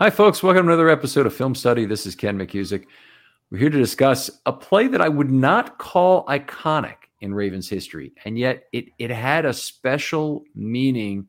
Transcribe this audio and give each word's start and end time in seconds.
Hi, 0.00 0.08
folks. 0.08 0.42
Welcome 0.42 0.64
to 0.64 0.72
another 0.72 0.88
episode 0.88 1.26
of 1.26 1.34
Film 1.34 1.54
Study. 1.54 1.84
This 1.84 2.06
is 2.06 2.14
Ken 2.14 2.38
McKusick. 2.38 2.86
We're 3.50 3.58
here 3.58 3.68
to 3.68 3.76
discuss 3.76 4.30
a 4.46 4.52
play 4.52 4.88
that 4.88 5.02
I 5.02 5.10
would 5.10 5.30
not 5.30 5.76
call 5.76 6.24
iconic 6.24 6.94
in 7.20 7.34
Ravens 7.34 7.68
history, 7.68 8.14
and 8.24 8.38
yet 8.38 8.64
it 8.72 8.86
it 8.98 9.10
had 9.10 9.44
a 9.44 9.52
special 9.52 10.44
meaning 10.54 11.28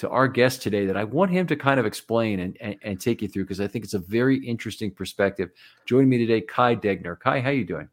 to 0.00 0.08
our 0.08 0.26
guest 0.26 0.62
today 0.62 0.86
that 0.86 0.96
I 0.96 1.04
want 1.04 1.30
him 1.30 1.46
to 1.46 1.56
kind 1.56 1.78
of 1.78 1.86
explain 1.86 2.40
and, 2.40 2.56
and, 2.60 2.76
and 2.82 3.00
take 3.00 3.20
you 3.22 3.28
through 3.28 3.44
because 3.44 3.60
I 3.60 3.68
think 3.68 3.84
it's 3.84 3.94
a 3.94 3.98
very 3.98 4.38
interesting 4.38 4.90
perspective. 4.90 5.50
Joining 5.84 6.08
me 6.08 6.18
today, 6.18 6.40
Kai 6.40 6.74
Degner. 6.74 7.18
Kai, 7.18 7.40
how 7.40 7.50
are 7.50 7.52
you 7.52 7.64
doing? 7.66 7.88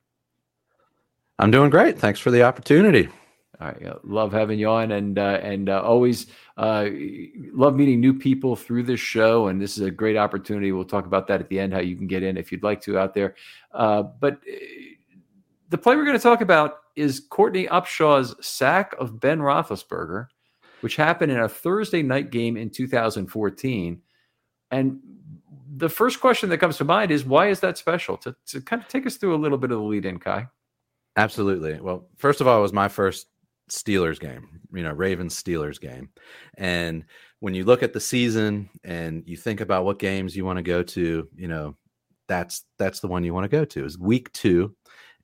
I'm 1.38 1.52
doing 1.52 1.70
great. 1.70 2.00
Thanks 2.00 2.20
for 2.20 2.32
the 2.32 2.44
opportunity. 2.44 3.10
I 3.60 3.70
uh, 3.70 4.00
love 4.04 4.32
having 4.32 4.60
you 4.60 4.70
on, 4.70 4.92
and 4.92 5.18
uh, 5.18 5.40
and 5.42 5.68
uh, 5.68 5.82
always 5.82 6.28
uh, 6.58 6.88
love 7.54 7.76
meeting 7.76 8.00
new 8.00 8.14
people 8.14 8.56
through 8.56 8.84
this 8.84 9.00
show. 9.00 9.48
And 9.48 9.60
this 9.60 9.78
is 9.78 9.84
a 9.84 9.92
great 9.92 10.16
opportunity. 10.16 10.72
We'll 10.72 10.86
talk 10.86 11.06
about 11.06 11.28
that 11.28 11.42
at 11.42 11.50
the 11.50 11.60
end, 11.60 11.74
how 11.74 11.80
you 11.80 11.96
can 11.96 12.08
get 12.08 12.24
in 12.24 12.38
if 12.38 12.52
you'd 12.52 12.64
like 12.64 12.82
to 12.82 13.00
out 13.00 13.14
there. 13.14 13.36
Uh, 13.72 14.04
but 14.04 14.34
uh, 14.34 14.56
the 15.70 15.78
play 15.78 15.96
we're 15.96 16.06
going 16.06 16.18
to 16.18 16.24
talk 16.24 16.42
about 16.42 16.78
is 16.96 17.20
Courtney 17.20 17.68
Upshaw's 17.68 18.36
sack 18.46 18.96
of 19.00 19.20
Ben 19.20 19.40
Roethlisberger, 19.40 20.28
which 20.82 20.96
happened 20.96 21.32
in 21.32 21.40
a 21.40 21.50
Thursday 21.50 22.02
night 22.02 22.32
game 22.32 22.58
in 22.58 22.70
2014. 22.70 24.02
And 24.72 25.00
the 25.76 25.90
first 25.90 26.20
question 26.20 26.50
that 26.50 26.58
comes 26.58 26.78
to 26.78 26.84
mind 26.84 27.12
is 27.12 27.26
why 27.26 27.50
is 27.50 27.60
that 27.62 27.78
special? 27.78 28.18
To, 28.18 28.36
to 28.48 28.62
kind 28.62 28.82
of 28.82 28.88
take 28.88 29.06
us 29.06 29.18
through 29.18 29.36
a 29.36 29.38
little 29.38 29.58
bit 29.58 29.72
of 29.72 29.80
the 29.80 29.84
lead 29.84 30.06
in, 30.06 30.20
Kai. 30.20 30.48
Absolutely. 31.16 31.80
Well, 31.80 32.08
first 32.18 32.42
of 32.42 32.48
all, 32.48 32.60
it 32.60 32.62
was 32.62 32.74
my 32.74 32.88
first 32.88 33.28
Steelers 33.70 34.20
game, 34.20 34.62
you 34.74 34.84
know, 34.84 34.94
Ravens 34.94 35.42
Steelers 35.42 35.80
game. 35.80 36.10
And 36.58 37.04
when 37.40 37.54
you 37.54 37.66
look 37.66 37.84
at 37.84 37.94
the 37.94 38.00
season 38.00 38.70
and 38.84 39.24
you 39.26 39.36
think 39.36 39.62
about 39.62 39.84
what 39.84 40.00
games 40.00 40.36
you 40.36 40.46
want 40.46 40.58
to 40.58 40.64
go 40.64 40.84
to, 40.84 41.28
you 41.36 41.48
know, 41.48 41.76
that's 42.28 42.66
that's 42.78 43.00
the 43.00 43.08
one 43.08 43.24
you 43.24 43.34
want 43.34 43.46
to 43.46 43.58
go 43.58 43.66
to. 43.66 43.86
Is 43.86 43.98
week 43.98 44.32
2 44.34 44.74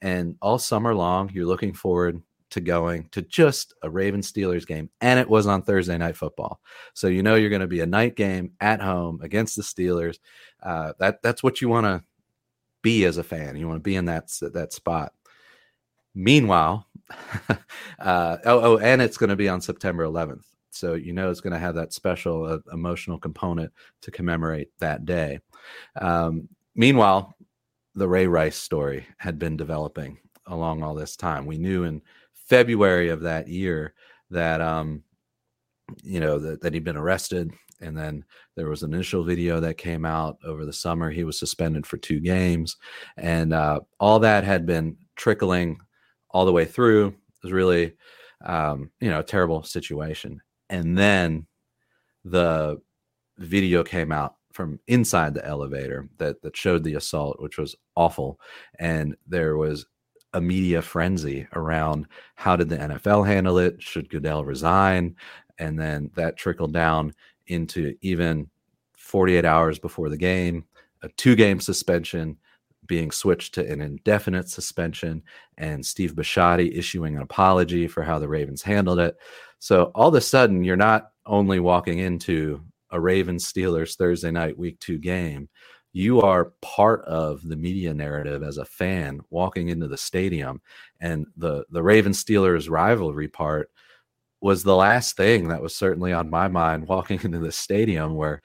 and 0.01 0.35
all 0.41 0.57
summer 0.57 0.94
long 0.94 1.29
you're 1.33 1.45
looking 1.45 1.73
forward 1.73 2.22
to 2.53 2.61
going 2.61 3.09
to 3.09 3.23
just 3.23 3.73
a 3.81 3.89
Ravens 3.89 4.31
Steelers 4.31 4.67
game 4.67 4.87
and 5.01 5.19
it 5.19 5.27
was 5.27 5.47
on 5.47 5.63
Thursday 5.63 5.97
night 5.97 6.15
football. 6.15 6.61
So 6.93 7.07
you 7.07 7.23
know 7.23 7.33
you're 7.33 7.49
going 7.49 7.61
to 7.61 7.67
be 7.67 7.81
a 7.81 7.85
night 7.87 8.15
game 8.15 8.51
at 8.61 8.79
home 8.79 9.19
against 9.23 9.55
the 9.55 9.63
Steelers. 9.63 10.19
Uh, 10.61 10.93
that 10.99 11.23
that's 11.23 11.41
what 11.41 11.61
you 11.61 11.69
want 11.69 11.85
to 11.85 12.03
be 12.83 13.05
as 13.05 13.17
a 13.17 13.23
fan. 13.23 13.55
You 13.55 13.67
want 13.67 13.77
to 13.77 13.83
be 13.83 13.95
in 13.95 14.05
that 14.05 14.29
that 14.53 14.71
spot. 14.71 15.13
Meanwhile, 16.13 16.87
uh, 17.49 18.37
oh, 18.45 18.59
oh, 18.61 18.77
and 18.77 19.01
it's 19.01 19.17
going 19.17 19.31
to 19.31 19.35
be 19.35 19.49
on 19.49 19.59
September 19.59 20.05
11th. 20.05 20.45
So 20.69 20.93
you 20.93 21.11
know 21.11 21.31
it's 21.31 21.41
going 21.41 21.53
to 21.53 21.59
have 21.59 21.73
that 21.75 21.91
special 21.91 22.45
uh, 22.45 22.59
emotional 22.71 23.17
component 23.17 23.71
to 24.01 24.11
commemorate 24.11 24.69
that 24.77 25.05
day. 25.05 25.39
Um, 25.99 26.49
meanwhile, 26.75 27.33
the 27.95 28.07
Ray 28.07 28.27
Rice 28.27 28.57
story 28.57 29.07
had 29.17 29.39
been 29.39 29.57
developing 29.57 30.19
along 30.45 30.83
all 30.83 30.93
this 30.93 31.15
time. 31.15 31.45
We 31.45 31.57
knew 31.57 31.83
in 31.83 32.01
February 32.53 33.09
of 33.09 33.21
that 33.21 33.47
year 33.47 33.95
that 34.29 34.61
um, 34.61 35.01
you 36.03 36.19
know 36.19 36.37
that, 36.37 36.61
that 36.61 36.71
he'd 36.71 36.83
been 36.83 36.95
arrested, 36.95 37.51
and 37.81 37.97
then 37.97 38.23
there 38.55 38.69
was 38.69 38.83
an 38.83 38.93
initial 38.93 39.23
video 39.23 39.59
that 39.59 39.79
came 39.79 40.05
out 40.05 40.37
over 40.45 40.63
the 40.63 40.71
summer. 40.71 41.09
He 41.09 41.23
was 41.23 41.39
suspended 41.39 41.87
for 41.87 41.97
two 41.97 42.19
games, 42.19 42.77
and 43.17 43.53
uh, 43.53 43.79
all 43.99 44.19
that 44.19 44.43
had 44.43 44.67
been 44.67 44.97
trickling 45.15 45.79
all 46.29 46.45
the 46.45 46.51
way 46.51 46.65
through. 46.65 47.07
It 47.07 47.43
was 47.43 47.51
really, 47.51 47.93
um, 48.45 48.91
you 49.01 49.09
know, 49.09 49.21
a 49.21 49.23
terrible 49.23 49.63
situation. 49.63 50.39
And 50.69 50.95
then 50.95 51.47
the 52.23 52.79
video 53.39 53.83
came 53.83 54.11
out 54.11 54.35
from 54.51 54.79
inside 54.85 55.33
the 55.33 55.43
elevator 55.43 56.07
that 56.19 56.39
that 56.43 56.55
showed 56.55 56.83
the 56.83 56.93
assault, 56.93 57.41
which 57.41 57.57
was 57.57 57.75
awful. 57.95 58.39
And 58.77 59.15
there 59.27 59.57
was 59.57 59.87
a 60.33 60.41
media 60.41 60.81
frenzy 60.81 61.47
around 61.53 62.07
how 62.35 62.55
did 62.55 62.69
the 62.69 62.77
NFL 62.77 63.25
handle 63.25 63.57
it? 63.57 63.81
Should 63.81 64.09
Goodell 64.09 64.44
resign? 64.44 65.16
And 65.59 65.79
then 65.79 66.09
that 66.16 66.38
trickled 66.38 66.73
down 66.73 67.13
into 67.47 67.95
even 68.01 68.49
48 68.97 69.45
hours 69.45 69.79
before 69.79 70.09
the 70.09 70.17
game, 70.17 70.66
a 71.01 71.09
two 71.09 71.35
game 71.35 71.59
suspension, 71.59 72.38
being 72.85 73.11
switched 73.11 73.53
to 73.53 73.71
an 73.71 73.81
indefinite 73.81 74.49
suspension 74.49 75.23
and 75.57 75.85
Steve 75.85 76.16
Bisciotti 76.16 76.77
issuing 76.77 77.15
an 77.15 77.21
apology 77.21 77.88
for 77.88 78.03
how 78.03 78.19
the 78.19 78.27
Ravens 78.27 78.61
handled 78.61 79.00
it. 79.00 79.15
So 79.59 79.91
all 79.95 80.09
of 80.09 80.15
a 80.15 80.21
sudden, 80.21 80.63
you're 80.63 80.75
not 80.75 81.11
only 81.25 81.59
walking 81.59 82.00
into 82.00 82.61
a 82.89 83.00
Ravens 83.00 83.51
Steelers 83.51 83.95
Thursday 83.95 84.31
night 84.31 84.57
week 84.57 84.79
two 84.79 84.97
game, 84.97 85.50
you 85.93 86.21
are 86.21 86.53
part 86.61 87.05
of 87.05 87.47
the 87.47 87.55
media 87.55 87.93
narrative 87.93 88.41
as 88.41 88.57
a 88.57 88.65
fan 88.65 89.21
walking 89.29 89.69
into 89.69 89.87
the 89.87 89.97
stadium. 89.97 90.59
And 90.99 91.27
the, 91.37 91.65
the 91.69 91.83
Ravens 91.83 92.23
Steelers 92.23 92.69
rivalry 92.69 93.27
part 93.27 93.69
was 94.41 94.63
the 94.63 94.75
last 94.75 95.15
thing 95.15 95.47
that 95.47 95.61
was 95.61 95.75
certainly 95.75 96.11
on 96.11 96.29
my 96.29 96.47
mind 96.47 96.87
walking 96.89 97.19
into 97.23 97.39
the 97.39 97.51
stadium 97.51 98.15
where 98.15 98.41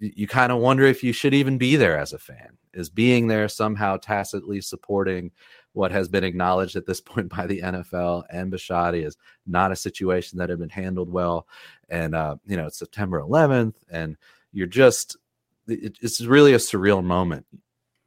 you 0.00 0.26
kind 0.26 0.50
of 0.50 0.58
wonder 0.58 0.84
if 0.84 1.04
you 1.04 1.12
should 1.12 1.34
even 1.34 1.58
be 1.58 1.76
there 1.76 1.96
as 1.96 2.12
a 2.12 2.18
fan. 2.18 2.56
Is 2.72 2.88
being 2.88 3.26
there 3.26 3.48
somehow 3.48 3.96
tacitly 3.96 4.60
supporting 4.60 5.30
what 5.72 5.92
has 5.92 6.08
been 6.08 6.24
acknowledged 6.24 6.74
at 6.74 6.86
this 6.86 7.00
point 7.00 7.28
by 7.28 7.46
the 7.46 7.60
NFL 7.60 8.24
and 8.30 8.52
Bisciotti 8.52 9.06
is 9.06 9.16
not 9.46 9.70
a 9.70 9.76
situation 9.76 10.38
that 10.38 10.50
had 10.50 10.58
been 10.58 10.68
handled 10.68 11.10
well. 11.10 11.46
And 11.88 12.16
uh, 12.16 12.36
you 12.46 12.56
know, 12.56 12.66
it's 12.66 12.78
September 12.78 13.20
11th, 13.20 13.74
and 13.90 14.16
you're 14.52 14.66
just 14.66 15.16
it, 15.70 15.98
it's 16.00 16.20
really 16.20 16.52
a 16.52 16.58
surreal 16.58 17.02
moment. 17.02 17.46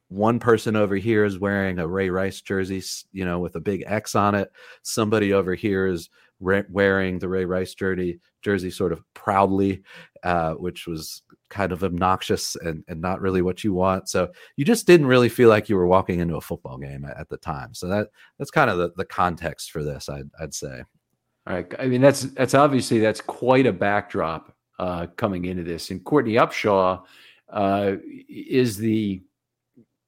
One 0.08 0.38
person 0.38 0.76
over 0.76 0.96
here 0.96 1.24
is 1.24 1.38
wearing 1.38 1.78
a 1.78 1.88
Ray 1.88 2.10
Rice 2.10 2.40
jersey, 2.40 2.82
you 3.12 3.24
know, 3.24 3.38
with 3.40 3.56
a 3.56 3.60
big 3.60 3.84
X 3.86 4.14
on 4.14 4.34
it. 4.34 4.52
Somebody 4.82 5.32
over 5.32 5.54
here 5.54 5.86
is 5.86 6.08
wearing 6.40 7.18
the 7.18 7.28
Ray 7.28 7.44
Rice 7.44 7.74
jersey, 7.74 8.20
jersey 8.42 8.70
sort 8.70 8.92
of 8.92 9.02
proudly, 9.14 9.82
uh, 10.22 10.52
which 10.52 10.86
was 10.86 11.22
kind 11.48 11.72
of 11.72 11.82
obnoxious 11.82 12.56
and, 12.56 12.84
and 12.88 13.00
not 13.00 13.20
really 13.20 13.42
what 13.42 13.64
you 13.64 13.72
want. 13.72 14.08
So 14.08 14.30
you 14.56 14.64
just 14.64 14.86
didn't 14.86 15.06
really 15.06 15.28
feel 15.28 15.48
like 15.48 15.68
you 15.68 15.76
were 15.76 15.86
walking 15.86 16.20
into 16.20 16.36
a 16.36 16.40
football 16.40 16.78
game 16.78 17.04
at, 17.04 17.16
at 17.16 17.28
the 17.28 17.36
time. 17.36 17.74
So 17.74 17.88
that 17.88 18.08
that's 18.38 18.50
kind 18.50 18.70
of 18.70 18.78
the, 18.78 18.92
the 18.96 19.04
context 19.04 19.70
for 19.70 19.82
this, 19.82 20.08
I'd, 20.08 20.30
I'd 20.38 20.54
say. 20.54 20.82
All 21.46 21.54
right. 21.54 21.74
I 21.78 21.86
mean, 21.86 22.00
that's 22.00 22.22
that's 22.22 22.54
obviously 22.54 22.98
that's 22.98 23.20
quite 23.20 23.66
a 23.66 23.72
backdrop 23.72 24.54
uh, 24.78 25.06
coming 25.16 25.44
into 25.44 25.62
this. 25.62 25.90
And 25.90 26.02
Courtney 26.04 26.34
Upshaw 26.34 27.02
uh, 27.54 27.96
is 28.28 28.76
the 28.76 29.22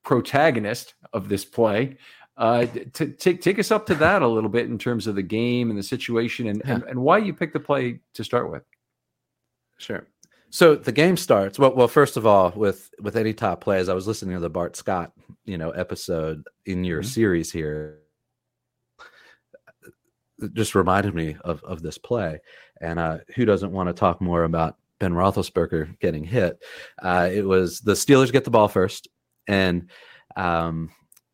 protagonist 0.03 0.95
of 1.13 1.29
this 1.29 1.45
play. 1.45 1.97
Uh, 2.37 2.67
t- 2.93 3.07
take 3.07 3.41
take 3.41 3.59
us 3.59 3.71
up 3.71 3.87
to 3.87 3.95
that 3.95 4.21
a 4.21 4.29
little 4.29 4.51
bit 4.51 4.67
in 4.67 4.77
terms 4.77 5.07
of 5.07 5.15
the 5.15 5.23
game 5.23 5.71
and 5.71 5.79
the 5.79 5.83
situation 5.83 6.49
and, 6.49 6.61
yeah. 6.65 6.75
and, 6.75 6.83
and 6.85 7.01
why 7.01 7.17
you 7.17 7.33
picked 7.33 7.55
the 7.55 7.61
play 7.61 7.99
to 8.13 8.23
start 8.23 8.51
with. 8.51 8.63
Sure. 9.79 10.07
So 10.51 10.75
the 10.75 10.93
game 10.93 11.17
starts. 11.17 11.59
Well, 11.59 11.75
well, 11.75 11.89
first 11.89 12.17
of 12.17 12.27
all, 12.27 12.53
with 12.55 12.91
with 13.01 13.17
any 13.17 13.33
top 13.33 13.63
plays, 13.63 13.89
I 13.89 13.95
was 13.95 14.07
listening 14.07 14.35
to 14.35 14.41
the 14.41 14.51
Bart 14.51 14.77
Scott, 14.77 15.13
you 15.45 15.57
know, 15.57 15.71
episode 15.71 16.45
in 16.67 16.85
your 16.85 17.01
mm-hmm. 17.01 17.09
series 17.09 17.51
here. 17.51 18.01
It 20.43 20.53
just 20.53 20.75
reminded 20.75 21.15
me 21.15 21.37
of 21.45 21.63
of 21.65 21.81
this 21.81 21.97
play, 21.97 22.41
and 22.81 22.99
uh, 22.99 23.19
who 23.35 23.45
doesn't 23.45 23.73
want 23.73 23.89
to 23.89 23.95
talk 23.95 24.21
more 24.21 24.45
about 24.45 24.77
Ben 24.99 25.13
Roethlisberger 25.13 25.99
getting 26.01 26.25
hit? 26.25 26.63
Uh, 27.01 27.29
it 27.33 27.45
was 27.45 27.81
the 27.81 27.93
Steelers 27.93 28.33
get 28.33 28.45
the 28.45 28.51
ball 28.51 28.69
first, 28.69 29.09
and 29.47 29.91
um, 30.37 30.91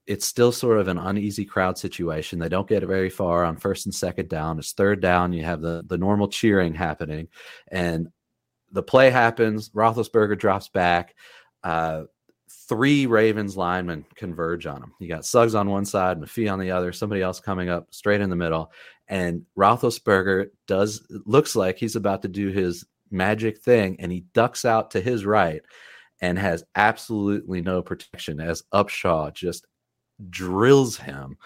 it's 0.06 0.26
still 0.26 0.52
sort 0.52 0.78
of 0.78 0.88
an 0.88 0.98
uneasy 0.98 1.44
crowd 1.44 1.78
situation. 1.78 2.38
They 2.38 2.48
don't 2.48 2.68
get 2.68 2.82
very 2.84 3.10
far 3.10 3.44
on 3.44 3.56
first 3.56 3.86
and 3.86 3.94
second 3.94 4.28
down. 4.28 4.58
It's 4.58 4.72
third 4.72 5.00
down. 5.00 5.32
You 5.32 5.44
have 5.44 5.60
the 5.60 5.84
the 5.86 5.98
normal 5.98 6.28
cheering 6.28 6.74
happening, 6.74 7.28
and 7.70 8.08
the 8.70 8.82
play 8.82 9.10
happens. 9.10 9.70
Roethlisberger 9.70 10.38
drops 10.38 10.68
back. 10.68 11.14
Uh, 11.62 12.04
three 12.68 13.06
Ravens 13.06 13.56
linemen 13.56 14.04
converge 14.14 14.66
on 14.66 14.82
him. 14.82 14.92
You 14.98 15.08
got 15.08 15.24
Suggs 15.24 15.54
on 15.54 15.70
one 15.70 15.84
side, 15.84 16.18
McPhee 16.20 16.50
on 16.52 16.58
the 16.58 16.70
other, 16.70 16.92
somebody 16.92 17.22
else 17.22 17.40
coming 17.40 17.68
up 17.68 17.88
straight 17.90 18.20
in 18.20 18.30
the 18.30 18.36
middle, 18.36 18.72
and 19.08 19.42
Roethlisberger 19.56 20.48
does 20.66 21.06
looks 21.26 21.54
like 21.54 21.76
he's 21.76 21.96
about 21.96 22.22
to 22.22 22.28
do 22.28 22.48
his 22.48 22.84
magic 23.12 23.58
thing, 23.58 23.96
and 24.00 24.10
he 24.10 24.24
ducks 24.32 24.64
out 24.64 24.90
to 24.92 25.00
his 25.00 25.24
right 25.24 25.62
and 26.20 26.38
has 26.38 26.64
absolutely 26.76 27.60
no 27.60 27.82
protection 27.82 28.40
as 28.40 28.62
Upshaw 28.72 29.32
just 29.34 29.66
drills 30.30 30.96
him. 30.96 31.36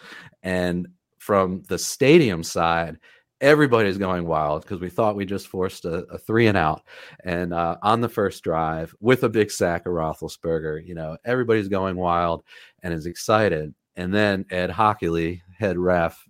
And 0.43 0.89
from 1.19 1.63
the 1.69 1.79
stadium 1.79 2.43
side, 2.43 2.99
everybody's 3.41 3.99
going 3.99 4.27
wild 4.27 4.63
because 4.63 4.81
we 4.81 4.89
thought 4.91 5.17
we 5.17 5.27
just 5.27 5.49
forced 5.49 5.85
a, 5.85 6.05
a 6.07 6.19
three 6.19 6.47
and 6.47 6.57
out. 6.57 6.83
And 7.25 7.53
uh, 7.53 7.77
on 7.83 8.01
the 8.01 8.09
first 8.09 8.45
drive 8.45 8.95
with 9.01 9.25
a 9.25 9.29
big 9.29 9.51
sack 9.51 9.87
of 9.87 9.93
Roethlisberger, 9.93 10.87
you 10.87 10.95
know, 10.95 11.17
everybody's 11.25 11.69
going 11.69 11.97
wild 11.97 12.45
and 12.83 12.95
is 12.95 13.07
excited. 13.07 13.75
And 13.97 14.15
then 14.15 14.45
Ed 14.51 14.71
Hochuli, 14.71 15.41
head 15.59 15.79
ref, 15.79 16.23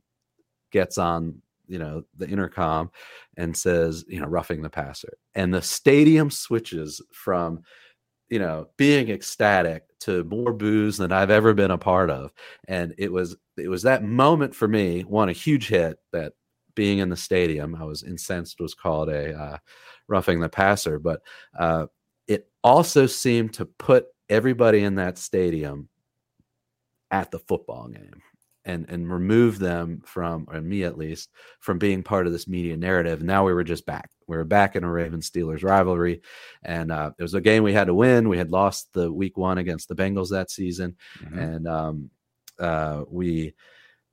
gets 0.71 0.99
on, 0.99 1.43
you 1.69 1.79
know, 1.79 2.05
the 2.17 2.29
intercom 2.29 2.91
and 3.37 3.57
says, 3.57 4.05
you 4.09 4.21
know, 4.21 4.27
roughing 4.27 4.63
the 4.63 4.71
passer. 4.71 5.17
And 5.35 5.53
the 5.53 5.63
stadium 5.63 6.31
switches 6.31 7.01
from 7.13 7.63
you 8.29 8.41
know 8.41 8.67
being 8.77 9.09
ecstatic 9.09 9.85
to 10.01 10.25
more 10.25 10.53
boos 10.53 10.97
than 10.97 11.13
i've 11.13 11.31
ever 11.31 11.55
been 11.55 11.71
a 11.71 11.79
part 11.79 12.11
of. 12.11 12.33
And 12.67 12.93
it 12.99 13.13
was 13.13 13.37
it 13.57 13.69
was 13.69 13.83
that 13.83 14.03
moment 14.03 14.55
for 14.55 14.67
me 14.67 15.03
one 15.03 15.29
a 15.29 15.33
huge 15.33 15.69
hit 15.69 15.99
that 16.13 16.33
being 16.75 16.99
in 16.99 17.09
the 17.09 17.17
stadium 17.17 17.75
i 17.77 17.85
was 17.85 18.03
incensed 18.03 18.61
was 18.61 18.75
called 18.75 19.09
a 19.09 19.33
uh, 19.33 19.59
roughing 20.09 20.41
the 20.41 20.49
passer. 20.49 20.99
But 20.99 21.23
uh, 21.59 21.87
it 22.27 22.49
also 22.63 23.07
seemed 23.07 23.55
to 23.55 23.67
put 23.67 24.07
everybody 24.29 24.83
in 24.83 24.97
that 24.97 25.19
stadium 25.19 25.89
at 27.11 27.31
the 27.31 27.39
football 27.39 27.89
game 27.89 28.23
and 28.67 28.85
and 28.91 29.11
remove 29.11 29.59
them 29.59 30.03
from 30.05 30.47
or 30.51 30.61
me 30.61 30.83
at 30.83 30.99
least 30.99 31.31
from 31.61 31.79
being 31.79 32.03
part 32.03 32.27
of 32.27 32.33
this 32.33 32.47
media 32.47 32.77
narrative 32.77 33.23
now 33.23 33.47
we 33.47 33.55
were 33.55 33.65
just 33.65 33.87
back 33.87 34.11
we 34.27 34.37
were 34.37 34.45
back 34.45 34.77
in 34.77 34.85
a 34.85 34.91
ravens 34.91 35.31
steelers 35.31 35.65
rivalry 35.65 36.21
and 36.65 36.93
uh, 36.93 37.11
it 37.19 37.23
was 37.23 37.35
a 37.35 37.41
game 37.41 37.63
we 37.63 37.73
had 37.73 37.87
to 37.87 37.95
win 37.95 38.29
we 38.29 38.37
had 38.37 38.51
lost 38.51 38.93
the 38.93 39.11
week 39.11 39.39
one 39.39 39.59
against 39.59 39.89
the 39.89 39.95
bengals 39.95 40.31
that 40.31 40.51
season 40.51 40.95
mm-hmm. 41.21 41.39
and 41.39 41.69
um, 41.69 42.11
uh, 42.59 43.03
we 43.09 43.55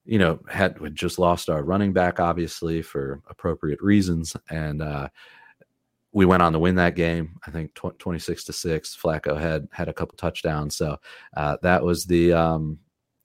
you 0.06 0.20
know 0.20 0.40
had 0.48 0.80
we 0.80 0.90
just 0.92 1.20
lost 1.20 1.50
our 1.50 1.64
running 1.64 1.92
back 1.92 2.20
obviously 2.20 2.82
for 2.82 3.22
appropriate 3.30 3.82
reasons 3.82 4.38
and 4.50 4.82
uh, 4.82 5.08
we 6.14 6.26
went 6.26 6.44
on 6.44 6.54
to 6.54 6.60
win 6.60 6.76
that 6.76 6.96
game. 6.96 7.40
I 7.48 7.50
think 7.50 7.74
tw- 7.74 7.98
26 7.98 8.44
to 8.46 8.54
6. 8.54 8.98
Flacco 9.02 9.40
had 9.40 9.68
had 9.72 9.90
a 9.90 9.94
couple 9.94 10.16
touchdowns. 10.16 10.76
So 10.76 11.00
uh, 11.36 11.58
that 11.64 11.84
was 11.84 12.06
the 12.06 12.34
um, 12.34 12.78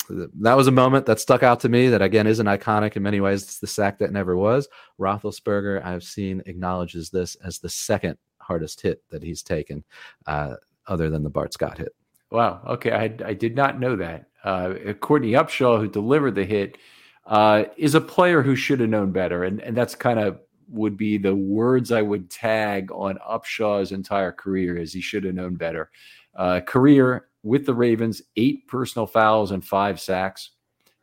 that 0.09 0.57
was 0.57 0.67
a 0.67 0.73
moment 0.73 1.07
that 1.07 1.21
stuck 1.21 1.43
out 1.43 1.61
to 1.61 1.69
me 1.69 1.89
that 1.89 2.03
again 2.03 2.27
isn't 2.27 2.47
iconic 2.47 2.97
in 2.97 3.03
many 3.03 3.21
ways. 3.21 3.43
It's 3.43 3.59
the 3.59 3.67
sack 3.67 3.99
that 3.99 4.13
never 4.13 4.37
was. 4.37 4.69
Roethlisberger, 4.99 5.85
I've 5.85 6.05
seen 6.05 6.43
acknowledges 6.47 7.11
this 7.11 7.35
as 7.37 7.59
the 7.59 7.69
second 7.69 8.19
hardest 8.41 8.81
hit 8.81 9.03
that 9.11 9.23
he's 9.23 9.43
taken, 9.43 9.85
uh, 10.27 10.55
other 10.87 11.11
than 11.11 11.23
the 11.23 11.31
Bart 11.31 11.53
Scott 11.53 11.79
hit. 11.79 11.95
Wow. 12.31 12.61
Okay, 12.67 12.93
I, 12.93 13.05
I 13.25 13.35
did 13.35 13.55
not 13.55 13.81
know 13.81 13.97
that. 13.97 14.27
Uh, 14.45 14.75
Courtney 15.01 15.33
Upshaw, 15.33 15.81
who 15.81 15.89
delivered 15.89 16.35
the 16.35 16.45
hit, 16.45 16.79
uh, 17.27 17.65
is 17.77 17.95
a 17.95 18.01
player 18.01 18.43
who 18.43 18.57
should 18.57 18.81
have 18.81 18.89
known 18.89 19.13
better, 19.13 19.45
and 19.45 19.61
and 19.61 19.77
that's 19.77 19.95
kind 19.95 20.19
of 20.19 20.41
would 20.71 20.97
be 20.97 21.19
the 21.19 21.35
words 21.35 21.93
I 21.93 22.03
would 22.03 22.31
tag 22.31 22.93
on 22.93 23.19
Upshaw's 23.19 23.93
entire 23.93 24.33
career 24.33 24.77
is 24.77 24.93
he 24.93 25.01
should 25.01 25.25
have 25.25 25.35
known 25.35 25.55
better. 25.55 25.91
Uh, 26.35 26.61
career 26.61 27.29
with 27.49 27.65
the 27.65 27.75
Ravens, 27.75 28.21
eight 28.37 28.69
personal 28.69 29.07
fouls 29.07 29.53
and 29.53 29.65
five 29.65 29.99
sacks. 29.99 30.51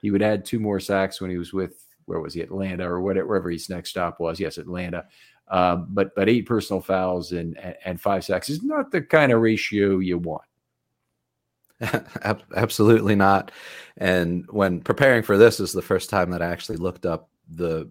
He 0.02 0.12
would 0.12 0.22
add 0.22 0.46
two 0.46 0.60
more 0.60 0.80
sacks 0.80 1.20
when 1.20 1.32
he 1.32 1.38
was 1.38 1.52
with 1.52 1.84
where 2.06 2.20
was 2.20 2.36
he 2.36 2.42
Atlanta 2.42 2.88
or 2.88 3.02
whatever 3.02 3.28
wherever 3.28 3.50
his 3.50 3.68
next 3.68 3.90
stop 3.90 4.20
was. 4.20 4.40
Yes, 4.40 4.60
Atlanta. 4.60 5.06
Um, 5.48 5.88
but 5.90 6.14
but 6.16 6.30
eight 6.30 6.46
personal 6.46 6.82
fouls 6.82 7.32
and 7.32 7.58
and 7.84 8.00
five 8.00 8.24
sacks 8.24 8.50
is 8.50 8.64
not 8.64 8.92
the 8.92 9.02
kind 9.02 9.32
of 9.32 9.42
ratio 9.42 9.98
you 9.98 10.20
want. 10.20 10.44
Absolutely 12.56 13.16
not. 13.16 13.52
And 13.98 14.46
when 14.50 14.82
preparing 14.82 15.24
for 15.24 15.38
this 15.38 15.60
is 15.60 15.72
the 15.72 15.82
first 15.82 16.10
time 16.10 16.30
that 16.30 16.42
I 16.44 16.48
actually 16.48 16.78
looked 16.78 17.08
up 17.08 17.30
the 17.50 17.90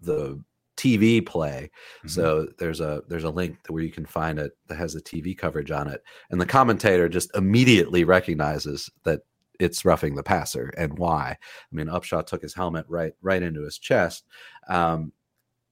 the 0.00 0.42
TV 0.76 1.24
play. 1.24 1.70
Mm-hmm. 1.98 2.08
So 2.08 2.48
there's 2.58 2.80
a 2.80 3.02
there's 3.08 3.24
a 3.24 3.30
link 3.30 3.58
where 3.68 3.82
you 3.82 3.90
can 3.90 4.06
find 4.06 4.38
it 4.38 4.52
that 4.68 4.76
has 4.76 4.94
the 4.94 5.00
TV 5.00 5.36
coverage 5.36 5.70
on 5.70 5.88
it, 5.88 6.02
and 6.30 6.40
the 6.40 6.46
commentator 6.46 7.08
just 7.08 7.34
immediately 7.36 8.04
recognizes 8.04 8.90
that 9.04 9.20
it's 9.60 9.84
roughing 9.84 10.14
the 10.14 10.22
passer 10.22 10.72
and 10.76 10.98
why. 10.98 11.36
I 11.40 11.74
mean, 11.74 11.86
Upshaw 11.86 12.26
took 12.26 12.42
his 12.42 12.54
helmet 12.54 12.86
right 12.88 13.14
right 13.22 13.42
into 13.42 13.62
his 13.62 13.78
chest. 13.78 14.24
Um, 14.68 15.12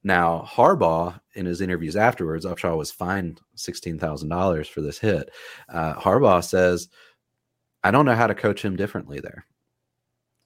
now 0.03 0.47
Harbaugh, 0.47 1.19
in 1.35 1.45
his 1.45 1.61
interviews 1.61 1.95
afterwards, 1.95 2.45
Upshaw 2.45 2.77
was 2.77 2.91
fined 2.91 3.41
sixteen 3.55 3.99
thousand 3.99 4.29
dollars 4.29 4.67
for 4.67 4.81
this 4.81 4.99
hit. 4.99 5.29
Uh, 5.69 5.95
Harbaugh 5.95 6.43
says, 6.43 6.89
"I 7.83 7.91
don't 7.91 8.05
know 8.05 8.15
how 8.15 8.27
to 8.27 8.35
coach 8.35 8.63
him 8.63 8.75
differently 8.75 9.19
there." 9.19 9.45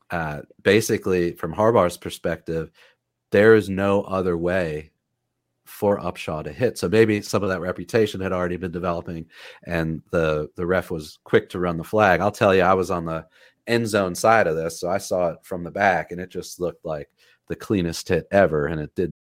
Uh, 0.09 0.41
basically, 0.63 1.33
from 1.33 1.53
Harbaugh's 1.53 1.97
perspective, 1.97 2.71
there 3.31 3.55
is 3.55 3.69
no 3.69 4.01
other 4.03 4.37
way 4.37 4.91
for 5.65 5.99
Upshaw 5.99 6.43
to 6.43 6.51
hit. 6.51 6.77
So 6.77 6.87
maybe 6.87 7.21
some 7.21 7.43
of 7.43 7.49
that 7.49 7.61
reputation 7.61 8.21
had 8.21 8.31
already 8.31 8.57
been 8.57 8.71
developing, 8.71 9.25
and 9.65 10.01
the 10.11 10.49
the 10.55 10.65
ref 10.65 10.89
was 10.89 11.19
quick 11.23 11.49
to 11.49 11.59
run 11.59 11.77
the 11.77 11.83
flag. 11.83 12.21
I'll 12.21 12.31
tell 12.31 12.55
you, 12.55 12.61
I 12.61 12.73
was 12.73 12.89
on 12.91 13.05
the 13.05 13.25
end 13.67 13.87
zone 13.87 14.15
side 14.15 14.47
of 14.47 14.55
this, 14.55 14.79
so 14.79 14.89
I 14.89 14.97
saw 14.97 15.29
it 15.29 15.39
from 15.43 15.63
the 15.63 15.71
back, 15.71 16.11
and 16.11 16.21
it 16.21 16.29
just 16.29 16.59
looked 16.59 16.85
like 16.85 17.09
the 17.47 17.55
cleanest 17.55 18.07
hit 18.07 18.27
ever, 18.31 18.67
and 18.67 18.79
it 18.81 18.95
did 18.95 19.11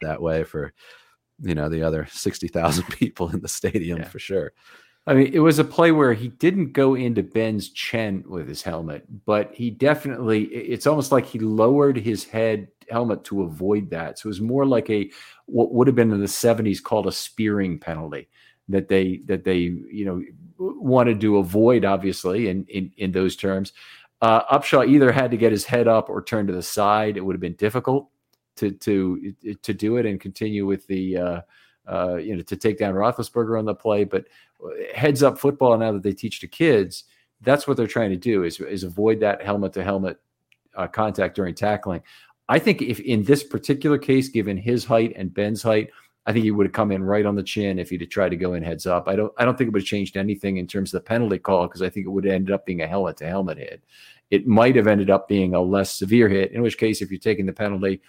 that 0.00 0.20
way 0.20 0.44
for 0.44 0.72
you 1.40 1.54
know 1.54 1.68
the 1.68 1.82
other 1.82 2.06
60,000 2.10 2.84
people 2.90 3.30
in 3.30 3.40
the 3.40 3.48
stadium 3.48 3.98
yeah. 3.98 4.08
for 4.08 4.18
sure. 4.18 4.52
I 5.08 5.14
mean, 5.14 5.32
it 5.32 5.38
was 5.38 5.60
a 5.60 5.64
play 5.64 5.92
where 5.92 6.14
he 6.14 6.28
didn't 6.28 6.72
go 6.72 6.96
into 6.96 7.22
Ben's 7.22 7.68
chin 7.68 8.24
with 8.26 8.48
his 8.48 8.62
helmet, 8.62 9.04
but 9.24 9.54
he 9.54 9.70
definitely, 9.70 10.44
it's 10.46 10.86
almost 10.86 11.12
like 11.12 11.24
he 11.24 11.38
lowered 11.38 11.96
his 11.96 12.24
head 12.24 12.66
helmet 12.90 13.22
to 13.24 13.42
avoid 13.42 13.88
that. 13.90 14.18
So 14.18 14.26
it 14.26 14.30
was 14.30 14.40
more 14.40 14.66
like 14.66 14.90
a, 14.90 15.08
what 15.46 15.72
would 15.72 15.86
have 15.86 15.94
been 15.94 16.10
in 16.10 16.18
the 16.18 16.26
70s 16.26 16.82
called 16.82 17.06
a 17.06 17.12
spearing 17.12 17.78
penalty 17.78 18.28
that 18.68 18.88
they, 18.88 19.20
that 19.26 19.44
they, 19.44 19.58
you 19.58 20.04
know, 20.04 20.22
wanted 20.58 21.20
to 21.20 21.38
avoid, 21.38 21.84
obviously, 21.84 22.48
in, 22.48 22.64
in, 22.64 22.90
in 22.96 23.12
those 23.12 23.36
terms. 23.36 23.74
Uh, 24.22 24.58
Upshaw 24.58 24.88
either 24.88 25.12
had 25.12 25.30
to 25.30 25.36
get 25.36 25.52
his 25.52 25.64
head 25.64 25.86
up 25.86 26.10
or 26.10 26.20
turn 26.20 26.48
to 26.48 26.52
the 26.52 26.62
side. 26.62 27.16
It 27.16 27.20
would 27.20 27.36
have 27.36 27.40
been 27.40 27.54
difficult 27.54 28.10
to 28.56 28.70
to 28.70 29.34
to 29.62 29.74
do 29.74 29.96
it 29.96 30.06
and 30.06 30.20
continue 30.20 30.66
with 30.66 30.86
the 30.86 31.16
uh, 31.16 31.40
uh, 31.86 32.16
you 32.16 32.36
know 32.36 32.42
to 32.42 32.56
take 32.56 32.78
down 32.78 32.94
Roethlisberger 32.94 33.58
on 33.58 33.64
the 33.64 33.74
play. 33.74 34.04
But 34.04 34.26
uh, 34.64 34.68
heads 34.94 35.22
up 35.22 35.38
football 35.38 35.76
now 35.78 35.92
that 35.92 36.02
they 36.02 36.12
teach 36.12 36.40
to 36.40 36.48
kids, 36.48 37.04
that's 37.42 37.66
what 37.66 37.76
they're 37.76 37.86
trying 37.86 38.10
to 38.10 38.16
do 38.16 38.44
is 38.44 38.60
is 38.60 38.84
avoid 38.84 39.20
that 39.20 39.42
helmet 39.42 39.72
to 39.74 39.84
helmet 39.84 40.18
uh, 40.74 40.86
contact 40.86 41.36
during 41.36 41.54
tackling. 41.54 42.02
I 42.48 42.58
think 42.58 42.82
if 42.82 43.00
in 43.00 43.24
this 43.24 43.42
particular 43.42 43.98
case, 43.98 44.28
given 44.28 44.56
his 44.56 44.84
height 44.84 45.12
and 45.16 45.34
Ben's 45.34 45.62
height, 45.62 45.90
I 46.26 46.32
think 46.32 46.44
he 46.44 46.50
would 46.50 46.66
have 46.66 46.72
come 46.72 46.92
in 46.92 47.04
right 47.04 47.26
on 47.26 47.36
the 47.36 47.42
chin 47.42 47.78
if 47.78 47.90
he'd 47.90 48.00
have 48.00 48.10
tried 48.10 48.30
to 48.30 48.36
go 48.36 48.54
in 48.54 48.62
heads 48.62 48.86
up. 48.86 49.08
I 49.08 49.16
don't 49.16 49.32
I 49.36 49.44
don't 49.44 49.56
think 49.56 49.68
it 49.68 49.72
would 49.72 49.82
have 49.82 49.88
changed 49.88 50.16
anything 50.16 50.56
in 50.56 50.66
terms 50.66 50.92
of 50.92 51.02
the 51.02 51.08
penalty 51.08 51.38
call 51.38 51.66
because 51.66 51.82
I 51.82 51.88
think 51.88 52.06
it 52.06 52.10
would 52.10 52.24
have 52.24 52.34
ended 52.34 52.54
up 52.54 52.66
being 52.66 52.82
a 52.82 52.86
helmet 52.86 53.16
to 53.18 53.26
helmet 53.26 53.58
hit. 53.58 53.82
It 54.30 54.46
might 54.46 54.74
have 54.74 54.88
ended 54.88 55.08
up 55.08 55.28
being 55.28 55.54
a 55.54 55.60
less 55.60 55.92
severe 55.92 56.28
hit, 56.28 56.50
in 56.50 56.62
which 56.62 56.78
case, 56.78 57.00
if 57.00 57.12
you're 57.12 57.20
taking 57.20 57.46
the 57.46 57.52
penalty, 57.52 58.00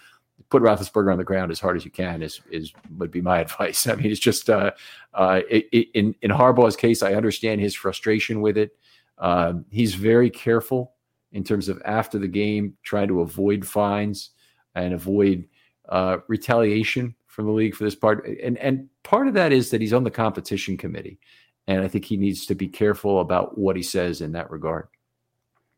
put 0.50 0.62
Roethlisberger 0.62 1.12
on 1.12 1.18
the 1.18 1.24
ground 1.24 1.50
as 1.50 1.60
hard 1.60 1.76
as 1.76 1.84
you 1.84 1.90
can 1.90 2.22
is 2.22 2.40
is 2.50 2.72
would 2.96 3.10
be 3.10 3.20
my 3.20 3.40
advice. 3.40 3.86
I 3.86 3.94
mean, 3.94 4.10
it's 4.10 4.20
just 4.20 4.48
uh, 4.50 4.72
uh, 5.14 5.40
in 5.50 6.14
in 6.22 6.30
Harbaugh's 6.30 6.76
case, 6.76 7.02
I 7.02 7.14
understand 7.14 7.60
his 7.60 7.74
frustration 7.74 8.40
with 8.40 8.56
it. 8.56 8.76
Uh, 9.18 9.54
he's 9.70 9.94
very 9.94 10.30
careful 10.30 10.92
in 11.32 11.44
terms 11.44 11.68
of 11.68 11.82
after 11.84 12.18
the 12.18 12.28
game, 12.28 12.76
trying 12.82 13.08
to 13.08 13.20
avoid 13.20 13.66
fines 13.66 14.30
and 14.74 14.94
avoid 14.94 15.46
uh, 15.88 16.18
retaliation 16.28 17.14
from 17.26 17.46
the 17.46 17.52
league 17.52 17.74
for 17.74 17.84
this 17.84 17.96
part. 17.96 18.26
And 18.26 18.56
and 18.58 18.88
part 19.02 19.28
of 19.28 19.34
that 19.34 19.52
is 19.52 19.70
that 19.70 19.80
he's 19.80 19.92
on 19.92 20.04
the 20.04 20.10
competition 20.10 20.76
committee, 20.76 21.18
and 21.66 21.82
I 21.82 21.88
think 21.88 22.04
he 22.04 22.16
needs 22.16 22.46
to 22.46 22.54
be 22.54 22.68
careful 22.68 23.20
about 23.20 23.58
what 23.58 23.76
he 23.76 23.82
says 23.82 24.20
in 24.20 24.32
that 24.32 24.50
regard. 24.50 24.88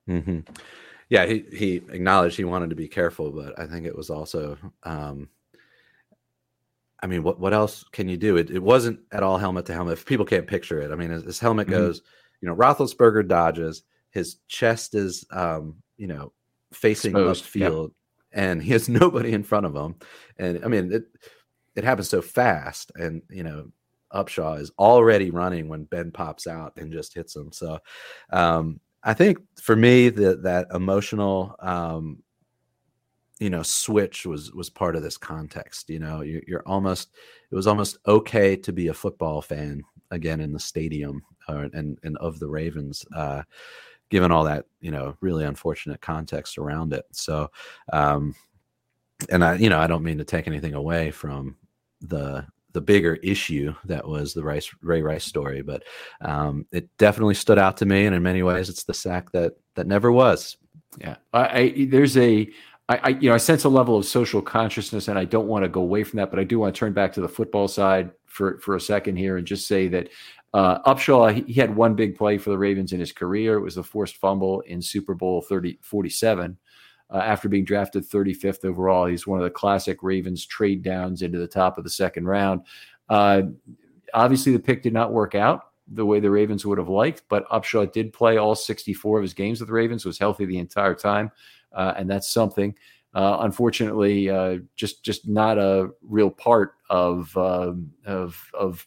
Mm-hmm 0.08 0.40
yeah, 1.10 1.26
he 1.26 1.44
he 1.52 1.74
acknowledged 1.76 2.36
he 2.36 2.44
wanted 2.44 2.70
to 2.70 2.76
be 2.76 2.88
careful, 2.88 3.32
but 3.32 3.58
I 3.58 3.66
think 3.66 3.84
it 3.84 3.96
was 3.96 4.10
also, 4.10 4.56
um, 4.84 5.28
I 7.02 7.08
mean, 7.08 7.24
what 7.24 7.40
what 7.40 7.52
else 7.52 7.84
can 7.90 8.08
you 8.08 8.16
do? 8.16 8.36
It 8.36 8.50
it 8.50 8.62
wasn't 8.62 9.00
at 9.10 9.24
all 9.24 9.36
helmet 9.36 9.66
to 9.66 9.74
helmet. 9.74 9.94
If 9.94 10.06
people 10.06 10.24
can't 10.24 10.46
picture 10.46 10.80
it, 10.80 10.92
I 10.92 10.94
mean, 10.94 11.10
his, 11.10 11.40
helmet 11.40 11.66
mm-hmm. 11.66 11.78
goes, 11.78 12.02
you 12.40 12.48
know, 12.48 12.54
Roethlisberger 12.54 13.26
dodges, 13.26 13.82
his 14.12 14.36
chest 14.46 14.94
is, 14.94 15.26
um, 15.32 15.82
you 15.96 16.06
know, 16.06 16.32
facing 16.72 17.10
Exposed. 17.10 17.44
upfield, 17.44 17.88
yep. 17.88 17.92
and 18.32 18.62
he 18.62 18.70
has 18.70 18.88
nobody 18.88 19.32
in 19.32 19.42
front 19.42 19.66
of 19.66 19.74
him, 19.74 19.96
and 20.38 20.64
I 20.64 20.68
mean, 20.68 20.92
it 20.92 21.06
it 21.74 21.82
happens 21.82 22.08
so 22.08 22.22
fast, 22.22 22.92
and 22.94 23.20
you 23.30 23.42
know, 23.42 23.72
Upshaw 24.14 24.60
is 24.60 24.70
already 24.78 25.32
running 25.32 25.66
when 25.66 25.84
Ben 25.84 26.12
pops 26.12 26.46
out 26.46 26.74
and 26.76 26.92
just 26.92 27.14
hits 27.14 27.34
him. 27.34 27.50
So, 27.50 27.80
um, 28.32 28.78
I 29.02 29.14
think 29.14 29.38
for 29.60 29.76
me 29.76 30.08
that 30.10 30.42
that 30.42 30.66
emotional 30.74 31.54
um, 31.60 32.22
you 33.38 33.50
know 33.50 33.62
switch 33.62 34.26
was 34.26 34.52
was 34.52 34.68
part 34.68 34.94
of 34.94 35.02
this 35.02 35.16
context 35.16 35.88
you 35.88 35.98
know 35.98 36.20
you're, 36.20 36.42
you're, 36.46 36.62
almost 36.66 37.10
it 37.50 37.54
was 37.54 37.66
almost 37.66 37.96
okay 38.06 38.54
to 38.54 38.72
be 38.72 38.88
a 38.88 38.94
football 38.94 39.40
fan 39.40 39.82
again 40.10 40.40
in 40.40 40.52
the 40.52 40.60
stadium 40.60 41.22
uh, 41.48 41.68
and 41.72 41.98
and 42.02 42.18
of 42.18 42.38
the 42.38 42.48
ravens 42.48 43.04
uh, 43.16 43.42
given 44.10 44.30
all 44.30 44.44
that 44.44 44.66
you 44.80 44.90
know 44.90 45.16
really 45.20 45.44
unfortunate 45.44 46.00
context 46.02 46.58
around 46.58 46.92
it. 46.92 47.06
So 47.12 47.50
um 47.92 48.34
and 49.28 49.44
i 49.44 49.54
you 49.54 49.68
know 49.68 49.78
i 49.78 49.86
don't 49.86 50.02
mean 50.02 50.16
to 50.18 50.24
take 50.24 50.46
anything 50.46 50.72
away 50.74 51.10
from 51.10 51.56
the 52.00 52.46
the 52.72 52.80
bigger 52.80 53.14
issue 53.16 53.74
that 53.84 54.06
was 54.06 54.34
the 54.34 54.44
Rice 54.44 54.70
Ray 54.82 55.02
Rice 55.02 55.24
story, 55.24 55.62
but 55.62 55.82
um, 56.20 56.66
it 56.72 56.88
definitely 56.98 57.34
stood 57.34 57.58
out 57.58 57.76
to 57.78 57.86
me, 57.86 58.06
and 58.06 58.14
in 58.14 58.22
many 58.22 58.42
ways, 58.42 58.68
it's 58.68 58.84
the 58.84 58.94
sack 58.94 59.32
that 59.32 59.54
that 59.74 59.86
never 59.86 60.12
was. 60.12 60.56
Yeah, 60.98 61.16
I, 61.32 61.58
I 61.58 61.86
there's 61.88 62.16
a 62.16 62.50
I, 62.88 63.10
you 63.10 63.28
know 63.28 63.34
I 63.34 63.38
sense 63.38 63.64
a 63.64 63.68
level 63.68 63.96
of 63.96 64.04
social 64.04 64.42
consciousness, 64.42 65.06
and 65.08 65.18
I 65.18 65.24
don't 65.24 65.46
want 65.46 65.64
to 65.64 65.68
go 65.68 65.80
away 65.80 66.02
from 66.02 66.16
that, 66.18 66.30
but 66.30 66.40
I 66.40 66.44
do 66.44 66.58
want 66.58 66.74
to 66.74 66.78
turn 66.78 66.92
back 66.92 67.12
to 67.12 67.20
the 67.20 67.28
football 67.28 67.68
side 67.68 68.10
for 68.26 68.58
for 68.58 68.74
a 68.74 68.80
second 68.80 69.16
here 69.16 69.36
and 69.36 69.46
just 69.46 69.68
say 69.68 69.86
that 69.88 70.08
uh, 70.54 70.82
Upshaw 70.82 71.32
he, 71.32 71.52
he 71.52 71.60
had 71.60 71.74
one 71.74 71.94
big 71.94 72.16
play 72.16 72.36
for 72.36 72.50
the 72.50 72.58
Ravens 72.58 72.92
in 72.92 72.98
his 72.98 73.12
career. 73.12 73.54
It 73.54 73.62
was 73.62 73.76
the 73.76 73.84
forced 73.84 74.16
fumble 74.16 74.60
in 74.62 74.82
Super 74.82 75.14
Bowl 75.14 75.40
30, 75.40 75.78
47 75.82 76.56
uh, 77.12 77.18
after 77.18 77.48
being 77.48 77.64
drafted 77.64 78.08
35th 78.08 78.64
overall. 78.64 79.06
He's 79.06 79.26
one 79.26 79.38
of 79.38 79.44
the 79.44 79.50
classic 79.50 80.02
Ravens 80.02 80.46
trade 80.46 80.82
downs 80.82 81.22
into 81.22 81.38
the 81.38 81.48
top 81.48 81.78
of 81.78 81.84
the 81.84 81.90
second 81.90 82.26
round. 82.26 82.62
Uh, 83.08 83.42
obviously, 84.14 84.52
the 84.52 84.58
pick 84.58 84.82
did 84.82 84.92
not 84.92 85.12
work 85.12 85.34
out 85.34 85.70
the 85.92 86.06
way 86.06 86.20
the 86.20 86.30
Ravens 86.30 86.64
would 86.64 86.78
have 86.78 86.88
liked, 86.88 87.24
but 87.28 87.48
Upshaw 87.48 87.90
did 87.92 88.12
play 88.12 88.36
all 88.36 88.54
64 88.54 89.18
of 89.18 89.22
his 89.22 89.34
games 89.34 89.60
with 89.60 89.68
the 89.68 89.72
Ravens, 89.74 90.04
was 90.04 90.18
healthy 90.18 90.44
the 90.44 90.58
entire 90.58 90.94
time, 90.94 91.30
uh, 91.72 91.94
and 91.96 92.08
that's 92.08 92.30
something. 92.30 92.74
Uh, 93.12 93.38
unfortunately, 93.40 94.30
uh, 94.30 94.58
just 94.76 95.02
just 95.02 95.26
not 95.26 95.58
a 95.58 95.90
real 96.02 96.30
part 96.30 96.74
of 96.90 97.36
um, 97.36 97.90
of 98.06 98.40
of 98.54 98.86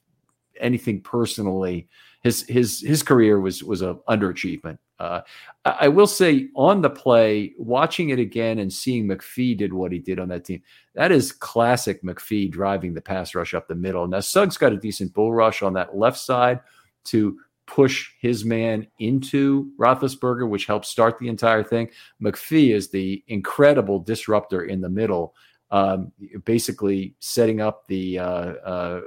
anything 0.62 1.02
personally. 1.02 1.90
His 2.22 2.44
his 2.44 2.80
his 2.80 3.04
career 3.04 3.42
was 3.42 3.64
was 3.66 3.82
a 3.82 3.96
underachievement. 4.08 4.78
Uh, 5.04 5.22
I 5.66 5.88
will 5.88 6.08
say 6.08 6.50
on 6.56 6.82
the 6.82 6.90
play, 6.90 7.54
watching 7.58 8.10
it 8.10 8.20
again 8.20 8.60
and 8.60 8.72
seeing 8.72 9.08
McPhee 9.08 9.58
did 9.58 9.74
what 9.74 9.92
he 9.92 10.00
did 10.00 10.20
on 10.20 10.30
that 10.30 10.46
team, 10.46 10.62
that 10.96 11.12
is 11.12 11.32
classic 11.32 12.04
McPhee 12.04 12.52
driving 12.52 12.94
the 12.94 13.02
pass 13.02 13.36
rush 13.36 13.54
up 13.54 13.68
the 13.68 13.76
middle. 13.76 14.08
Now, 14.08 14.20
Suggs 14.20 14.58
got 14.58 14.74
a 14.74 14.78
decent 14.78 15.14
bull 15.14 15.34
rush 15.34 15.62
on 15.62 15.74
that 15.74 15.96
left 15.96 16.18
side 16.18 16.62
to 17.06 17.38
push 17.66 18.12
his 18.20 18.44
man 18.44 18.88
into 19.00 19.72
Roethlisberger, 19.78 20.50
which 20.50 20.66
helped 20.66 20.86
start 20.86 21.18
the 21.18 21.30
entire 21.30 21.64
thing. 21.64 21.90
McPhee 22.22 22.74
is 22.74 22.90
the 22.90 23.24
incredible 23.28 24.00
disruptor 24.00 24.66
in 24.66 24.82
the 24.82 24.90
middle. 24.90 25.36
Um, 25.72 26.12
basically 26.46 27.16
setting 27.18 27.60
up 27.60 27.88
the 27.88 28.20
uh, 28.20 28.24
uh, 28.26 29.02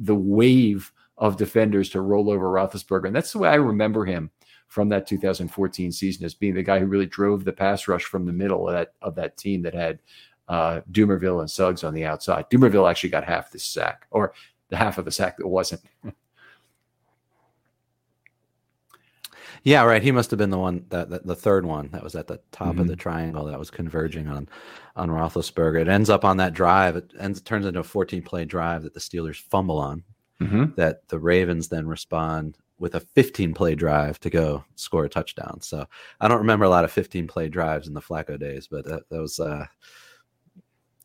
the 0.00 0.16
wave 0.16 0.90
of 1.16 1.36
defenders 1.36 1.90
to 1.90 2.00
roll 2.00 2.28
over 2.28 2.46
Roethlisberger, 2.50 3.06
and 3.06 3.14
that's 3.14 3.32
the 3.32 3.38
way 3.38 3.50
I 3.50 3.54
remember 3.54 4.04
him 4.04 4.32
from 4.68 4.88
that 4.88 5.06
2014 5.06 5.92
season 5.92 6.24
as 6.24 6.34
being 6.34 6.54
the 6.54 6.62
guy 6.62 6.78
who 6.78 6.86
really 6.86 7.06
drove 7.06 7.44
the 7.44 7.52
pass 7.52 7.88
rush 7.88 8.04
from 8.04 8.26
the 8.26 8.32
middle 8.32 8.68
of 8.68 8.74
that 8.74 8.92
of 9.02 9.14
that 9.14 9.36
team 9.36 9.62
that 9.62 9.74
had 9.74 10.00
uh, 10.48 10.80
Dumervil 10.90 11.40
and 11.40 11.50
Suggs 11.50 11.84
on 11.84 11.94
the 11.94 12.04
outside. 12.04 12.48
Dumervil 12.50 12.88
actually 12.88 13.10
got 13.10 13.24
half 13.24 13.50
the 13.50 13.58
sack, 13.58 14.06
or 14.10 14.32
the 14.68 14.76
half 14.76 14.98
of 14.98 15.04
the 15.04 15.10
sack 15.10 15.36
that 15.38 15.48
wasn't. 15.48 15.82
yeah, 19.62 19.82
right. 19.82 20.02
He 20.02 20.12
must 20.12 20.30
have 20.30 20.38
been 20.38 20.50
the 20.50 20.58
one 20.58 20.84
that, 20.90 21.10
that 21.10 21.26
the 21.26 21.34
third 21.34 21.66
one 21.66 21.88
that 21.92 22.02
was 22.02 22.14
at 22.14 22.26
the 22.26 22.40
top 22.52 22.68
mm-hmm. 22.68 22.80
of 22.80 22.88
the 22.88 22.96
triangle 22.96 23.46
that 23.46 23.58
was 23.58 23.70
converging 23.70 24.28
on 24.28 24.48
on 24.94 25.10
Roethlisberger. 25.10 25.80
It 25.80 25.88
ends 25.88 26.10
up 26.10 26.24
on 26.24 26.36
that 26.38 26.54
drive. 26.54 26.96
It 26.96 27.12
ends 27.18 27.40
turns 27.40 27.66
into 27.66 27.80
a 27.80 27.84
14 27.84 28.22
play 28.22 28.44
drive 28.44 28.82
that 28.84 28.94
the 28.94 29.00
Steelers 29.00 29.40
fumble 29.40 29.78
on. 29.78 30.04
Mm-hmm. 30.40 30.74
That 30.76 31.08
the 31.08 31.18
Ravens 31.18 31.68
then 31.68 31.86
respond 31.86 32.58
with 32.78 32.94
a 32.94 33.00
15 33.00 33.54
play 33.54 33.74
drive 33.74 34.20
to 34.20 34.30
go 34.30 34.64
score 34.74 35.04
a 35.04 35.08
touchdown. 35.08 35.60
So 35.62 35.86
I 36.20 36.28
don't 36.28 36.38
remember 36.38 36.64
a 36.64 36.70
lot 36.70 36.84
of 36.84 36.92
15 36.92 37.26
play 37.26 37.48
drives 37.48 37.88
in 37.88 37.94
the 37.94 38.00
Flacco 38.00 38.38
days, 38.38 38.68
but 38.70 38.84
that, 38.84 39.08
that 39.10 39.20
was 39.20 39.40
uh, 39.40 39.66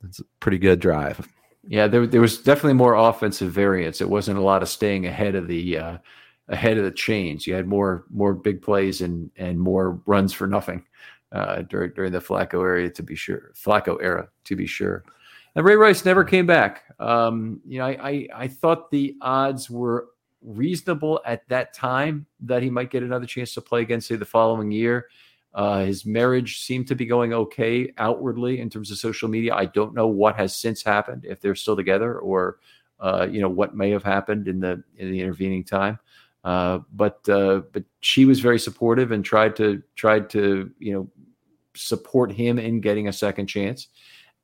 that's 0.01 0.19
a 0.19 0.25
pretty 0.39 0.57
good 0.57 0.79
drive. 0.79 1.27
Yeah, 1.67 1.87
there 1.87 2.07
there 2.07 2.21
was 2.21 2.39
definitely 2.39 2.73
more 2.73 2.95
offensive 2.95 3.51
variance. 3.51 4.01
It 4.01 4.09
wasn't 4.09 4.39
a 4.39 4.43
lot 4.43 4.63
of 4.63 4.69
staying 4.69 5.05
ahead 5.05 5.35
of 5.35 5.47
the 5.47 5.77
uh, 5.77 5.97
ahead 6.47 6.77
of 6.77 6.83
the 6.83 6.91
chains. 6.91 7.45
You 7.45 7.53
had 7.53 7.67
more 7.67 8.05
more 8.09 8.33
big 8.33 8.61
plays 8.61 9.01
and 9.01 9.29
and 9.35 9.59
more 9.59 10.01
runs 10.05 10.33
for 10.33 10.47
nothing 10.47 10.83
uh, 11.31 11.61
during 11.63 11.91
during 11.93 12.11
the 12.11 12.19
Flacco 12.19 12.63
area 12.63 12.89
to 12.89 13.03
be 13.03 13.15
sure. 13.15 13.51
Flacco 13.53 13.97
era 14.01 14.27
to 14.45 14.55
be 14.55 14.65
sure. 14.65 15.03
And 15.55 15.65
Ray 15.65 15.75
Rice 15.75 16.03
never 16.03 16.23
came 16.23 16.47
back. 16.47 16.83
Um, 16.99 17.61
you 17.65 17.77
know, 17.77 17.85
I, 17.85 18.09
I 18.09 18.27
I 18.35 18.47
thought 18.47 18.89
the 18.89 19.15
odds 19.21 19.69
were 19.69 20.07
reasonable 20.43 21.21
at 21.25 21.47
that 21.49 21.73
time 21.73 22.25
that 22.41 22.63
he 22.63 22.69
might 22.69 22.89
get 22.89 23.03
another 23.03 23.25
chance 23.25 23.53
to 23.53 23.61
play 23.61 23.81
again, 23.81 24.01
say, 24.01 24.15
the 24.15 24.25
following 24.25 24.71
year. 24.71 25.07
Uh, 25.53 25.83
his 25.83 26.05
marriage 26.05 26.61
seemed 26.61 26.87
to 26.87 26.95
be 26.95 27.05
going 27.05 27.33
okay 27.33 27.91
outwardly 27.97 28.59
in 28.59 28.69
terms 28.69 28.89
of 28.89 28.97
social 28.97 29.27
media. 29.27 29.53
I 29.53 29.65
don't 29.65 29.93
know 29.93 30.07
what 30.07 30.35
has 30.37 30.55
since 30.55 30.81
happened, 30.81 31.25
if 31.25 31.41
they're 31.41 31.55
still 31.55 31.75
together, 31.75 32.17
or 32.19 32.59
uh, 32.99 33.27
you 33.29 33.41
know 33.41 33.49
what 33.49 33.75
may 33.75 33.89
have 33.91 34.03
happened 34.03 34.47
in 34.47 34.59
the 34.61 34.81
in 34.97 35.11
the 35.11 35.19
intervening 35.19 35.63
time. 35.63 35.99
Uh, 36.43 36.79
but 36.93 37.27
uh, 37.27 37.61
but 37.73 37.83
she 37.99 38.23
was 38.23 38.39
very 38.39 38.59
supportive 38.59 39.11
and 39.11 39.25
tried 39.25 39.55
to 39.57 39.83
tried 39.95 40.29
to 40.29 40.71
you 40.79 40.93
know 40.93 41.09
support 41.75 42.31
him 42.31 42.57
in 42.57 42.79
getting 42.79 43.07
a 43.07 43.13
second 43.13 43.47
chance 43.47 43.87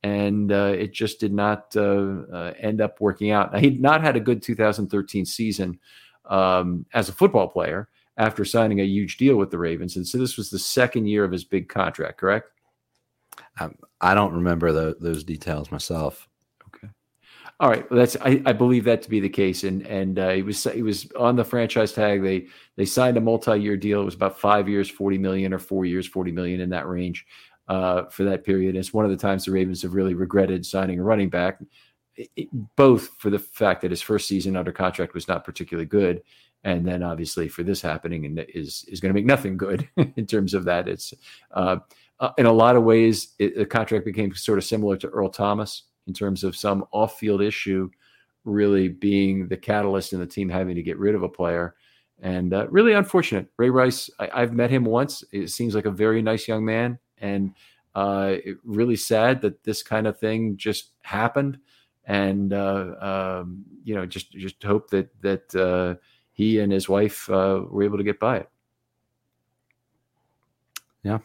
and 0.08 0.52
uh, 0.52 0.74
it 0.78 0.94
just 0.94 1.20
did 1.20 1.34
not 1.34 1.76
uh, 1.76 2.22
uh, 2.34 2.54
end 2.60 2.80
up 2.80 3.02
working 3.02 3.32
out. 3.32 3.52
Now, 3.52 3.60
he'd 3.60 3.82
not 3.82 4.02
had 4.02 4.16
a 4.16 4.22
good 4.22 4.42
2013 4.42 5.26
season 5.26 5.80
um, 6.26 6.86
as 6.94 7.10
a 7.10 7.14
football 7.14 7.48
player 7.48 7.90
after 8.16 8.46
signing 8.46 8.80
a 8.80 8.86
huge 8.86 9.18
deal 9.18 9.36
with 9.36 9.52
the 9.52 9.58
Ravens, 9.58 9.98
and 9.98 10.08
so 10.08 10.18
this 10.18 10.38
was 10.38 10.50
the 10.50 10.60
second 10.60 11.08
year 11.08 11.24
of 11.24 11.32
his 11.32 11.44
big 11.44 11.68
contract. 11.68 12.18
Correct? 12.18 12.50
Um, 13.60 13.76
I 14.02 14.14
don't 14.14 14.34
remember 14.34 14.72
the, 14.72 14.96
those 15.00 15.24
details 15.24 15.72
myself. 15.72 16.28
Okay. 16.68 16.88
All 17.60 17.70
right. 17.70 17.90
Well, 17.92 18.00
that's 18.00 18.16
I, 18.22 18.42
I, 18.46 18.54
believe 18.54 18.86
that 18.86 19.02
to 19.04 19.10
be 19.10 19.20
the 19.20 19.30
case, 19.30 19.64
and 19.64 19.86
and 19.88 20.18
uh, 20.18 20.30
he 20.30 20.42
was 20.42 20.64
he 20.64 20.84
was 20.84 21.12
on 21.20 21.36
the 21.36 21.44
franchise 21.44 21.92
tag. 21.92 22.24
They 22.24 22.48
they 22.76 22.86
signed 22.86 23.18
a 23.18 23.22
multi-year 23.22 23.78
deal. 23.78 24.02
It 24.02 24.06
was 24.06 24.16
about 24.16 24.40
five 24.40 24.70
years, 24.70 24.90
forty 24.90 25.18
million, 25.18 25.54
or 25.54 25.60
four 25.60 25.86
years, 25.86 26.08
forty 26.08 26.32
million 26.32 26.62
in 26.62 26.70
that 26.70 26.88
range 26.88 27.26
uh, 27.68 28.06
for 28.06 28.24
that 28.24 28.44
period. 28.44 28.76
It's 28.76 28.94
one 28.94 29.06
of 29.06 29.12
the 29.12 29.18
times 29.18 29.46
the 29.46 29.52
Ravens 29.52 29.82
have 29.82 29.94
really 29.94 30.14
regretted 30.14 30.66
signing 30.66 31.00
a 31.00 31.04
running 31.04 31.30
back, 31.30 31.60
it, 32.16 32.50
both 32.76 33.10
for 33.20 33.30
the 33.30 33.40
fact 33.40 33.82
that 33.82 33.92
his 33.92 34.02
first 34.02 34.28
season 34.28 34.56
under 34.56 34.72
contract 34.72 35.14
was 35.14 35.28
not 35.28 35.44
particularly 35.44 35.86
good, 35.86 36.22
and 36.64 36.86
then 36.86 37.04
obviously 37.04 37.48
for 37.48 37.64
this 37.64 37.82
happening 37.82 38.26
and 38.26 38.46
is 38.54 38.86
is 38.88 39.00
going 39.00 39.14
to 39.14 39.18
make 39.18 39.26
nothing 39.26 39.58
good 39.58 39.88
in 40.16 40.26
terms 40.26 40.54
of 40.54 40.66
that. 40.66 40.88
It's 40.88 41.14
uh, 41.52 41.78
uh, 42.20 42.32
in 42.38 42.46
a 42.46 42.52
lot 42.52 42.76
of 42.76 42.84
ways 42.84 43.36
it, 43.40 43.56
the 43.56 43.66
contract 43.66 44.06
became 44.06 44.34
sort 44.34 44.58
of 44.58 44.64
similar 44.64 44.98
to 44.98 45.08
Earl 45.10 45.30
Thomas 45.30 45.84
in 46.08 46.14
terms 46.14 46.44
of 46.44 46.56
some 46.56 46.86
off-field 46.92 47.42
issue 47.42 47.90
really 48.48 48.88
being 48.88 49.48
the 49.48 49.58
catalyst 49.58 50.14
in 50.14 50.20
the 50.20 50.26
team 50.26 50.50
having 50.50 50.76
to 50.76 50.82
get 50.82 50.98
rid 50.98 51.14
of 51.14 51.24
a 51.24 51.30
player. 51.30 51.76
And 52.20 52.54
uh, 52.54 52.68
really 52.70 52.94
unfortunate. 52.94 53.48
Ray 53.58 53.70
Rice, 53.70 54.10
I, 54.20 54.40
have 54.40 54.54
met 54.54 54.72
him 54.72 54.86
once. 54.86 55.24
It 55.32 55.50
seems 55.50 55.76
like 55.76 55.86
a 55.86 55.92
very 55.92 56.22
nice 56.22 56.48
young 56.48 56.66
man. 56.66 56.98
And 57.20 57.54
uh, 57.96 58.36
it 58.46 58.58
really 58.64 58.96
sad 58.96 59.42
that 59.42 59.64
this 59.64 59.84
kind 59.84 60.08
of 60.08 60.20
thing 60.20 60.58
just 60.58 60.92
happened. 61.02 61.60
And, 62.06 62.54
uh, 62.54 62.96
um, 63.42 63.66
you 63.84 63.96
know, 63.96 64.06
just, 64.06 64.32
just 64.32 64.62
hope 64.64 64.90
that, 64.92 65.10
that 65.22 65.56
uh, 65.56 65.96
he 66.32 66.60
and 66.60 66.72
his 66.72 66.88
wife 66.88 67.30
uh, 67.30 67.64
were 67.70 67.84
able 67.84 67.98
to 67.98 68.04
get 68.04 68.20
by 68.20 68.38
it. 68.38 68.50
Yeah. 71.04 71.20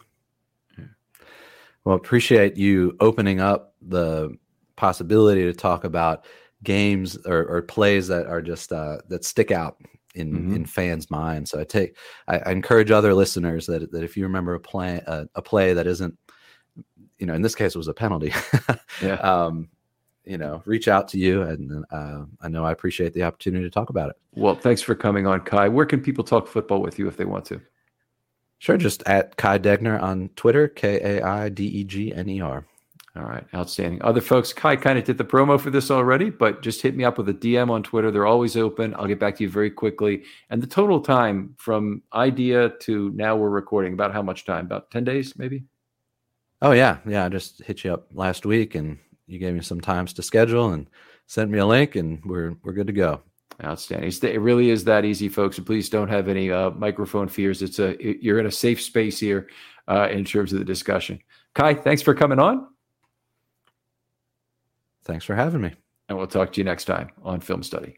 Well, 1.85 1.95
appreciate 1.95 2.55
you 2.55 2.95
opening 2.99 3.41
up 3.41 3.75
the 3.81 4.37
possibility 4.75 5.43
to 5.43 5.53
talk 5.53 5.83
about 5.83 6.25
games 6.63 7.17
or, 7.25 7.45
or 7.45 7.61
plays 7.61 8.07
that 8.07 8.25
are 8.25 8.41
just 8.41 8.71
uh, 8.71 8.99
that 9.09 9.25
stick 9.25 9.51
out 9.51 9.77
in 10.13 10.31
mm-hmm. 10.31 10.55
in 10.55 10.65
fans' 10.65 11.09
minds. 11.09 11.51
So 11.51 11.59
I 11.59 11.63
take 11.63 11.97
I, 12.27 12.39
I, 12.39 12.51
encourage 12.51 12.91
other 12.91 13.13
listeners 13.13 13.65
that 13.67 13.91
that 13.91 14.03
if 14.03 14.15
you 14.15 14.23
remember 14.23 14.53
a 14.53 14.59
play 14.59 15.01
a, 15.05 15.27
a, 15.35 15.41
play 15.41 15.73
that 15.73 15.87
isn't, 15.87 16.17
you 17.17 17.25
know, 17.25 17.33
in 17.33 17.41
this 17.41 17.55
case 17.55 17.75
it 17.75 17.77
was 17.77 17.87
a 17.87 17.93
penalty. 17.93 18.33
yeah. 19.01 19.15
Um, 19.15 19.69
you 20.25 20.37
know, 20.37 20.61
reach 20.65 20.87
out 20.87 21.09
to 21.09 21.17
you, 21.17 21.41
and 21.41 21.83
uh, 21.91 22.23
I 22.41 22.47
know 22.47 22.63
I 22.63 22.71
appreciate 22.71 23.13
the 23.13 23.23
opportunity 23.23 23.65
to 23.65 23.69
talk 23.69 23.89
about 23.89 24.09
it. 24.09 24.15
Well, 24.31 24.55
thanks 24.55 24.81
for 24.81 24.95
coming 24.95 25.27
on, 25.27 25.41
Kai. 25.41 25.67
Where 25.67 25.85
can 25.85 26.01
people 26.01 26.23
talk 26.23 26.47
football 26.47 26.81
with 26.81 26.97
you 26.97 27.09
if 27.09 27.17
they 27.17 27.25
want 27.25 27.43
to? 27.47 27.59
Sure, 28.59 28.77
just 28.77 29.03
at 29.05 29.35
Kai 29.35 29.59
Degner 29.59 30.01
on 30.01 30.29
Twitter, 30.37 30.69
K 30.69 31.17
A 31.17 31.21
I 31.21 31.49
D 31.49 31.65
E 31.65 31.83
G 31.83 32.13
N 32.13 32.29
E 32.29 32.39
R. 32.39 32.65
All 33.15 33.23
right, 33.23 33.45
outstanding. 33.53 34.01
Other 34.01 34.21
folks, 34.21 34.51
Kai 34.53 34.75
kind 34.75 34.97
of 34.97 35.03
did 35.03 35.19
the 35.19 35.23
promo 35.23 35.61
for 35.61 35.69
this 35.69 35.91
already, 35.91 36.31
but 36.31 36.63
just 36.63 36.81
hit 36.81 36.95
me 36.95 37.03
up 37.03 37.19
with 37.19 37.29
a 37.29 37.33
DM 37.33 37.69
on 37.69 37.83
Twitter. 37.83 38.09
They're 38.09 38.25
always 38.25 38.57
open. 38.57 38.95
I'll 38.95 39.05
get 39.05 39.19
back 39.19 39.37
to 39.37 39.43
you 39.43 39.49
very 39.49 39.69
quickly. 39.69 40.23
And 40.49 40.63
the 40.63 40.67
total 40.67 40.99
time 40.99 41.53
from 41.59 42.01
idea 42.13 42.69
to 42.81 43.11
now 43.11 43.35
we're 43.35 43.51
recording, 43.51 43.93
about 43.93 44.13
how 44.13 44.23
much 44.23 44.45
time? 44.45 44.65
About 44.65 44.89
10 44.89 45.03
days, 45.03 45.37
maybe? 45.37 45.63
Oh, 46.63 46.71
yeah. 46.71 46.97
Yeah. 47.05 47.25
I 47.25 47.29
just 47.29 47.61
hit 47.63 47.83
you 47.83 47.93
up 47.93 48.07
last 48.15 48.47
week 48.47 48.73
and 48.73 48.97
you 49.27 49.37
gave 49.37 49.53
me 49.53 49.61
some 49.61 49.79
times 49.79 50.13
to 50.13 50.23
schedule 50.23 50.71
and 50.71 50.87
sent 51.27 51.51
me 51.51 51.59
a 51.59 51.65
link, 51.65 51.95
and 51.95 52.19
we're, 52.25 52.55
we're 52.63 52.73
good 52.73 52.87
to 52.87 52.93
go. 52.93 53.21
Outstanding. 53.63 54.11
It 54.23 54.41
really 54.41 54.71
is 54.71 54.83
that 54.85 55.05
easy, 55.05 55.29
folks. 55.29 55.59
And 55.59 55.67
please 55.67 55.87
don't 55.87 56.09
have 56.09 56.27
any 56.27 56.51
uh, 56.51 56.71
microphone 56.71 57.27
fears. 57.27 57.61
It's 57.61 57.77
a 57.77 57.95
you're 57.99 58.39
in 58.39 58.47
a 58.47 58.51
safe 58.51 58.81
space 58.81 59.19
here 59.19 59.47
uh, 59.87 60.09
in 60.09 60.25
terms 60.25 60.51
of 60.51 60.57
the 60.57 60.65
discussion. 60.65 61.19
Kai, 61.53 61.75
thanks 61.75 62.01
for 62.01 62.15
coming 62.15 62.39
on. 62.39 62.72
Thanks 65.03 65.25
for 65.25 65.35
having 65.35 65.61
me. 65.61 65.73
And 66.09 66.17
we'll 66.17 66.27
talk 66.27 66.53
to 66.53 66.59
you 66.59 66.65
next 66.65 66.85
time 66.85 67.09
on 67.23 67.39
Film 67.39 67.63
Study. 67.63 67.97